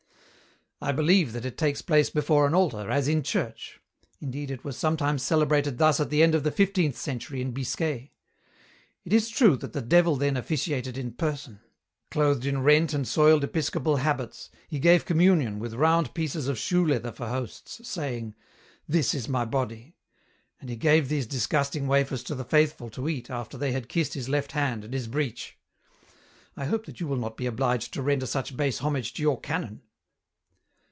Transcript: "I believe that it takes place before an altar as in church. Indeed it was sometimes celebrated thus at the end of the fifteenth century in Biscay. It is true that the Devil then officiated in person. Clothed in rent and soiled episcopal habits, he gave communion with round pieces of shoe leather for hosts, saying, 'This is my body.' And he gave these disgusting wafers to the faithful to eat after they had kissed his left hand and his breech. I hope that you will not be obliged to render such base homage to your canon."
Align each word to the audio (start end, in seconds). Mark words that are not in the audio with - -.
"I 0.83 0.91
believe 0.91 1.33
that 1.33 1.45
it 1.45 1.59
takes 1.59 1.83
place 1.83 2.09
before 2.09 2.47
an 2.47 2.55
altar 2.55 2.89
as 2.89 3.07
in 3.07 3.21
church. 3.21 3.79
Indeed 4.19 4.49
it 4.49 4.63
was 4.63 4.75
sometimes 4.75 5.21
celebrated 5.21 5.77
thus 5.77 5.99
at 5.99 6.09
the 6.09 6.23
end 6.23 6.33
of 6.33 6.43
the 6.43 6.49
fifteenth 6.49 6.97
century 6.97 7.39
in 7.39 7.51
Biscay. 7.51 8.11
It 9.03 9.13
is 9.13 9.29
true 9.29 9.55
that 9.57 9.73
the 9.73 9.83
Devil 9.83 10.15
then 10.15 10.35
officiated 10.35 10.97
in 10.97 11.11
person. 11.11 11.59
Clothed 12.09 12.47
in 12.47 12.63
rent 12.63 12.95
and 12.95 13.07
soiled 13.07 13.43
episcopal 13.43 13.97
habits, 13.97 14.49
he 14.69 14.79
gave 14.79 15.05
communion 15.05 15.59
with 15.59 15.75
round 15.75 16.15
pieces 16.15 16.47
of 16.47 16.57
shoe 16.57 16.83
leather 16.83 17.11
for 17.11 17.27
hosts, 17.27 17.87
saying, 17.87 18.33
'This 18.89 19.13
is 19.13 19.29
my 19.29 19.45
body.' 19.45 19.95
And 20.59 20.67
he 20.71 20.75
gave 20.75 21.09
these 21.09 21.27
disgusting 21.27 21.85
wafers 21.85 22.23
to 22.23 22.33
the 22.33 22.43
faithful 22.43 22.89
to 22.89 23.07
eat 23.07 23.29
after 23.29 23.55
they 23.55 23.71
had 23.71 23.87
kissed 23.87 24.15
his 24.15 24.29
left 24.29 24.53
hand 24.53 24.83
and 24.83 24.95
his 24.95 25.05
breech. 25.07 25.59
I 26.57 26.65
hope 26.65 26.87
that 26.87 26.99
you 26.99 27.05
will 27.05 27.17
not 27.17 27.37
be 27.37 27.45
obliged 27.45 27.93
to 27.93 28.01
render 28.01 28.25
such 28.25 28.57
base 28.57 28.79
homage 28.79 29.13
to 29.13 29.21
your 29.21 29.39
canon." 29.39 29.83